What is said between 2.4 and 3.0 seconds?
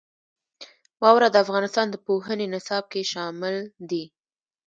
نصاب